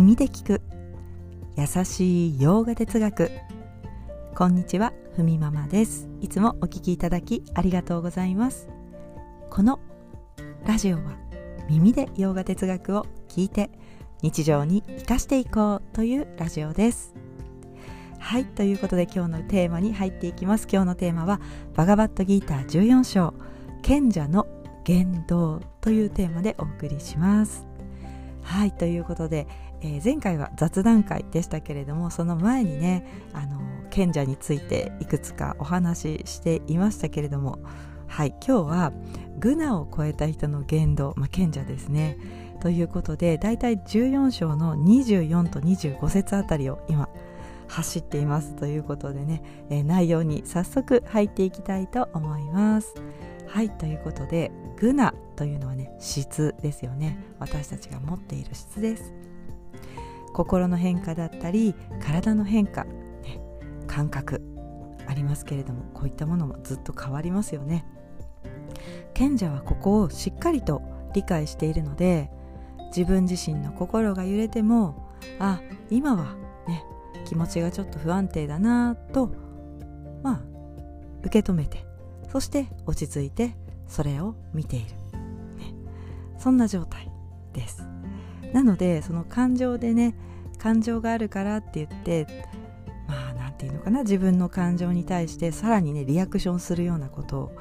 [0.00, 0.62] 耳で聞く。
[1.58, 3.30] 優しい洋画哲学。
[4.34, 6.08] こんにちはふみママです。
[6.22, 8.70] いつもお聞きいただきありがとうございます。
[9.50, 9.78] この
[10.64, 11.18] ラジオは
[11.68, 13.70] 耳で洋画哲学を聞いて
[14.22, 17.14] 日常に生かしていこうというラジオです。
[18.18, 20.66] はいということで今日のテーマに入っていきます。
[20.66, 21.42] 今日のテーマは
[21.74, 23.34] バガバットギーター14章
[23.82, 24.46] 賢者の
[24.82, 27.69] 言動というテーマでお送りします。
[28.50, 29.46] はいということで、
[29.80, 33.60] えー、前回は雑談会でしたけれどもその前にねあの
[33.90, 37.60] 賢者についていくつかお話ししていましたけれども
[38.08, 38.92] はい今日は
[39.38, 42.18] グナを超えた人の言動、まあ、賢者ですね。
[42.60, 47.08] ということでだいたい14章の24と25節あたりを今
[47.70, 52.94] 走っていますということでね、えー、内容に早速入っていきたいと思います。
[53.46, 57.18] はいということでグナというのはね質ですよね。
[57.38, 59.12] 私たちが持っている質です。
[60.32, 63.40] 心の変化だったり体の変化、ね、
[63.86, 64.42] 感覚
[65.06, 67.84] ありますけれどもこういったものもずっと変わりますよね。
[69.14, 70.82] 賢者はここをしっかりと
[71.14, 72.30] 理解しているので
[72.96, 76.84] 自分自身の心が揺れてもあ今はね
[77.30, 79.32] 気持ちがちょっと不安定だなと
[80.24, 80.40] まあ
[81.22, 81.86] 受け止めて
[82.32, 83.54] そして落ち着いて
[83.86, 84.86] それを見ている、
[85.56, 85.72] ね、
[86.36, 87.08] そんな状態
[87.52, 87.86] です。
[88.52, 90.16] なのでその感情でね
[90.58, 92.26] 感情があるからって言って
[93.06, 97.52] まあ何て言うのかな自分の感情に対してさらにねリアクションするようなこと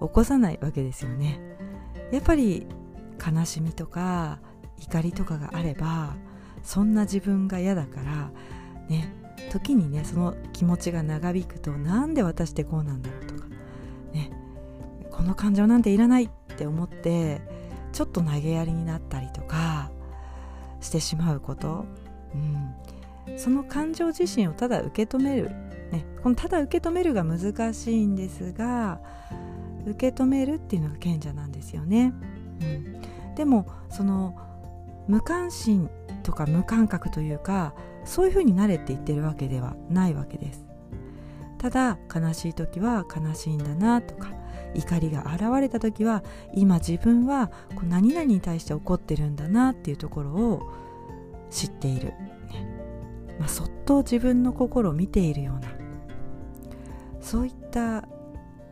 [0.00, 1.38] を起こさないわけですよね。
[2.10, 2.66] やっぱり
[3.24, 4.40] 悲しみとか
[4.78, 6.16] 怒りとかがあれば
[6.64, 8.32] そんな自分が嫌だから
[8.90, 9.14] ね
[9.50, 13.48] 時にねその気持ちが長引くとなんで私ってこうなんだろうとか
[14.12, 14.30] ね
[15.10, 17.40] この感情なんていらないって思って
[17.92, 19.90] ちょっと投げやりになったりとか
[20.80, 21.86] してしまうこと、
[22.34, 25.50] うん、その感情自身をただ受け止める、
[25.90, 29.00] ね、このただ受け止めるが難しいんですが
[29.86, 32.12] 受け止めるっていうのが賢者なんですよね。
[32.60, 34.36] うん、でもその
[35.08, 35.88] 無関心
[36.22, 37.74] とか無感覚というか
[38.10, 40.66] そういうふうになれって言ってるわけではないわけです。
[41.58, 44.32] ただ悲しい時は悲しいんだなとか
[44.74, 50.72] 怒りが現れた時は今自分はこう何々に対して怒ってるんだなっていうところを
[51.50, 52.14] 知っている、
[53.38, 55.68] まあ、そっと自分の心を見ているような
[57.20, 58.08] そういった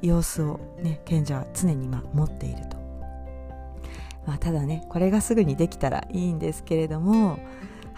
[0.01, 2.77] 様子をね賢者は常にま持っていると、
[4.27, 7.39] まあ、ただねこれがすぐにできたらいいんですけれども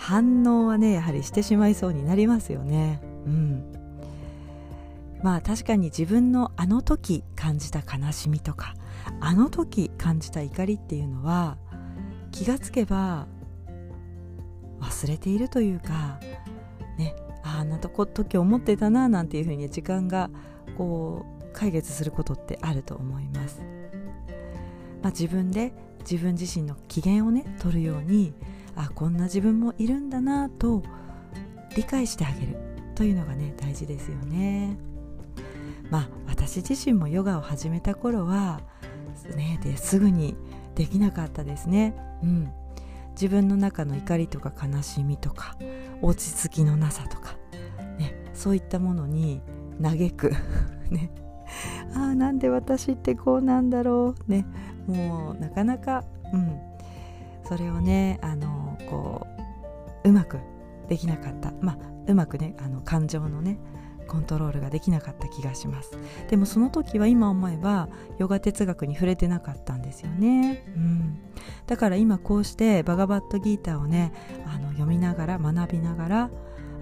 [0.00, 3.02] 反応はねやはりしてしまいそうになりますよね。
[3.26, 3.62] うん。
[5.22, 8.74] まあ確かに自分のあの時感じた悲しみとか
[9.20, 11.58] あの時感じた怒りっていうのは
[12.32, 13.26] 気がつけば
[14.80, 16.18] 忘れているというか
[16.96, 20.30] ねあんなとこ時思ってたななんていうふうに時間が
[20.78, 23.60] こう解決することってあると思います、
[25.02, 25.74] まあ、自分で
[26.10, 28.32] 自分自身の機嫌をね取るように
[28.80, 30.82] あこんな自分もいるんだなと
[31.76, 32.56] 理解してあげる
[32.94, 34.78] というのがね大事ですよね。
[35.90, 38.62] まあ私自身もヨガを始めた頃は
[39.36, 40.34] ねですぐに
[40.74, 41.94] できなかったですね。
[42.22, 42.52] うん。
[43.12, 45.56] 自分の中の怒りとか悲しみとか
[46.00, 47.36] 落ち着きのなさとか、
[47.98, 49.42] ね、そういったものに
[49.82, 50.32] 嘆く。
[50.90, 51.10] ね。
[51.94, 54.30] ああなんで私ってこうなんだろう。
[54.30, 54.46] ね。
[54.86, 56.58] もうなかなかうん。
[57.44, 59.26] それをねあのこ
[60.04, 60.38] ううまく
[60.88, 61.52] できなかった。
[61.60, 63.58] まあうまくねあの感情のね
[64.10, 65.96] コントロールができなかった気がします。
[66.28, 71.18] でもその時は今思えばヨガ哲学に触れてなかったんですよね、うん、
[71.66, 74.12] だから今こうしてバガバットギーターをね
[74.46, 76.30] あの読みながら学びながら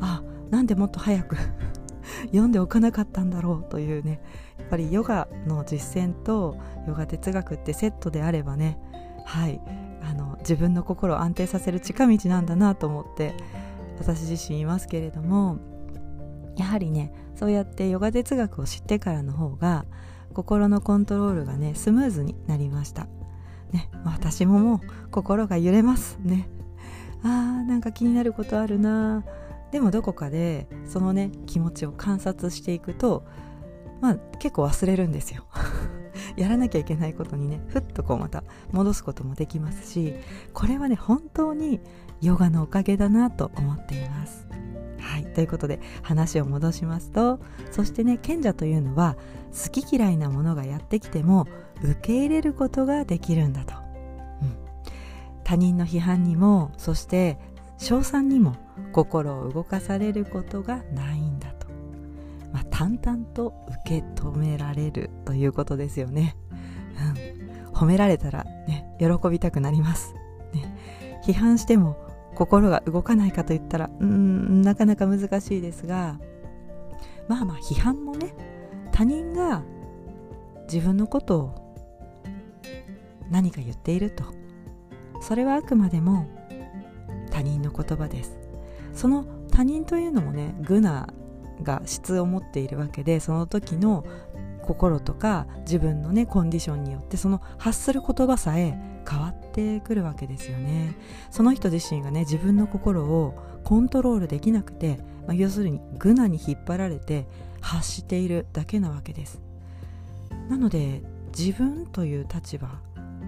[0.00, 1.36] あなんでもっと早く
[2.28, 4.20] 読んでおかなかったんだろうというね
[4.58, 8.78] やっぱりヨガの実践とヨガ哲学ってセットであればね
[9.28, 9.60] はい。
[10.02, 13.34] あの自分の心を安定させる近道なんだなと思って
[13.98, 15.58] 私自身いますけれども
[16.56, 19.84] やはりねそうやってヨガ哲学を知ってからの方が
[20.32, 23.06] 心のコントロールがねスムーズになりました、
[23.72, 26.18] ね、私ももう心が揺れます。
[26.22, 26.48] ね。
[27.22, 29.24] あーなんか気になることあるな。
[29.72, 33.26] でもどこかでそのね気持ちを観察していくと
[34.00, 35.44] まあ結構忘れるんですよ。
[36.36, 40.14] やらなきゃいけないことにねふっとこうまた戻すこともできますし
[40.52, 41.80] これはね本当に
[42.20, 44.48] ヨガのおかげだなと思っています。
[45.00, 45.24] はい。
[45.32, 47.40] ということで話を戻しますと
[47.70, 49.16] そしてね賢者というのは
[49.52, 51.46] 好き嫌いなものがやってきても
[51.82, 53.74] 受け入れることができるんだと、
[54.42, 54.56] うん、
[55.44, 57.38] 他人の批判にもそして
[57.78, 58.56] 称賛にも
[58.92, 61.20] 心を動かされることがない、
[62.78, 63.52] 淡々と
[63.84, 66.36] 受け止められるということですよね、
[67.66, 70.14] うん、褒められたらね喜びたくなります、
[70.54, 70.78] ね、
[71.26, 71.96] 批判しても
[72.36, 76.20] 心が動かないかといったらうんなかなか難しいですが
[77.26, 78.32] まあまあ批判もね
[78.92, 79.64] 他人が
[80.72, 81.74] 自分のことを
[83.28, 84.22] 何か言っていると。
[85.20, 86.28] それはあくまでも
[87.30, 88.38] 他人の言葉です。
[88.94, 91.08] その他人というのもねグナ
[91.62, 94.04] が質を持っているわけでその時の
[94.62, 98.78] 心とか自分のねコンディションによってその発する言葉さえ
[99.08, 100.94] 変わってくるわけですよね。
[101.30, 103.34] その人自身がね自分の心を
[103.64, 107.26] コントロールできなくて、まあ、要するにグナに引っ張られて
[107.62, 109.40] 発しているだけなわけです。
[110.50, 111.02] なので
[111.36, 112.68] 自分という立場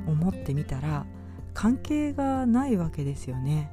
[0.07, 1.07] を持ってみたら
[1.55, 3.71] 関係がないわけですよね。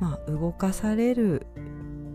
[0.00, 1.46] まあ動かされる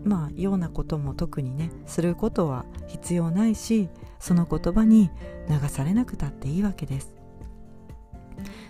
[0.06, 3.88] まあようなことも特にねすることは必要ないし
[4.20, 5.10] その言葉に
[5.50, 7.12] 流されなくたっていいわけです。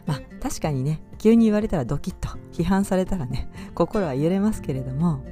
[0.07, 5.25] まあ確かにね急に言われたらドキッと批判されたらね心は揺れますけれども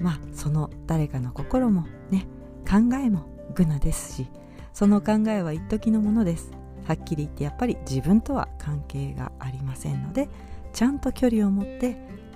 [0.00, 2.26] まあその誰かの心もね
[2.68, 4.28] 考えも愚なですし
[4.72, 6.50] その考えは一時のものです。
[6.86, 10.28] はっきり言ってやっぱり自分とは関係がありませんので
[10.74, 11.94] ちゃんと距離を持って、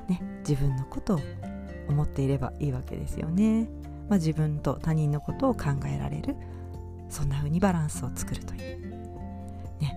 [0.09, 1.21] ね、自分のことを
[1.89, 3.69] 思っていればいいわけですよね、
[4.09, 6.37] まあ、自分と他人のことを考えられる
[7.09, 8.61] そんな風にバランスを作るという、
[9.81, 9.97] ね。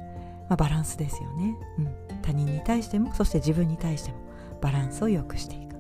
[0.50, 4.18] まあ、バランスですよね、うん、他人に対してもそして自分に対しても
[4.62, 5.76] バランスを良くしていく、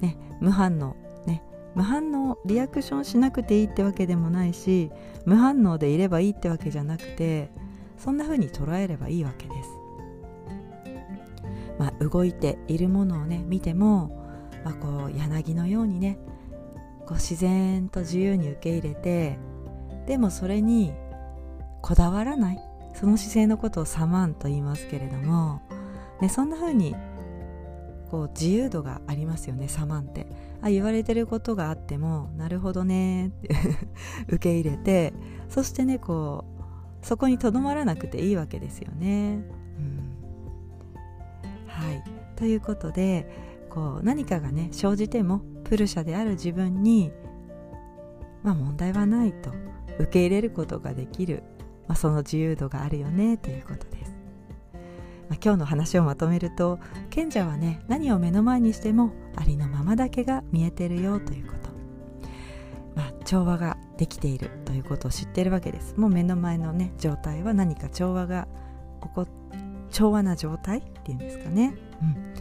[0.00, 0.96] ね、無反応。
[1.26, 1.42] ね。
[1.74, 4.90] 無反応リアクションしなくていいってわけでもないし
[5.24, 7.50] 無反応でいればいいってわけじゃなくて
[7.96, 9.70] そんな風に捉えればいいわけです。
[11.78, 14.19] まあ、動いているものをね見ても、
[14.64, 16.18] まあ、こう柳のようにね
[17.06, 19.38] こう自然と自由に受け入れて
[20.06, 20.92] でもそれに
[21.82, 22.60] こだわらない。
[22.94, 25.62] その姿勢のことをサマンと言いますけれども、
[26.20, 26.96] ね、そんな風に
[28.10, 30.26] こう自由度がありますよねサマンって。
[30.62, 33.48] あ言われてることがあってもなるほどねって
[34.28, 35.14] 受け入れて
[35.48, 36.44] そしてねこ
[37.02, 39.42] うそこにとどまらなくていいわけですよね。
[39.78, 40.16] うん、
[41.66, 42.04] はい。
[42.36, 43.26] ということで
[43.70, 47.12] こう何かがね生じてもプルシャである自分に
[48.42, 49.50] まあ問題はないと
[49.98, 51.42] 受け入れることができる、
[51.86, 54.10] まあ、その自由度があるよねということです。
[55.28, 61.70] まあ、今日の話をまとめると賢者はね何を目の前にしてもありのままだけが見えてるよということ、
[62.96, 65.94] まあ、調和ができているということを知ってるわけです。
[65.96, 68.48] もう目の前のね状態は何か調和が
[69.02, 69.26] 起こ
[69.90, 72.34] 調和な状態っていうんですかね、うん、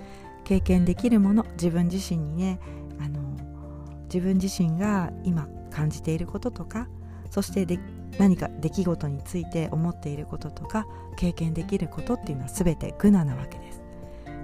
[0.49, 2.59] 経験できるもの自分自身にね
[2.99, 3.21] あの
[4.05, 6.87] 自分自身が今感じていることとか
[7.29, 7.77] そしてで
[8.17, 10.87] 何か出来事について思っていることとか
[11.17, 13.83] 経験できることっていうのは全てグナなわけです、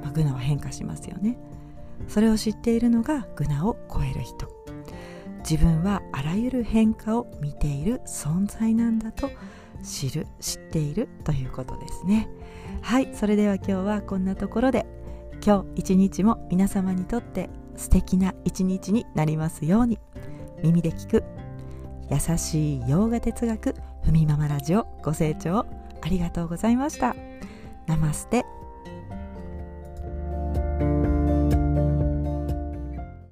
[0.03, 1.39] まあ、グナは変化しますよね。
[2.07, 4.47] それを知っているのがグナを超える人。
[5.39, 9.31] 自分はあらゆる変化を見ている存在なんだと
[9.83, 12.29] 知る知っているということですね。
[12.83, 14.85] はいそれでは今日はこんなところで
[15.45, 19.99] 今日一日も皆様にとって素敵な一日になりますように。
[20.63, 21.23] 耳で聞く
[22.09, 25.67] 優しい洋画哲学ふみままラジオご清聴
[26.01, 27.15] ありがとうございました。
[27.85, 28.43] ナマステ。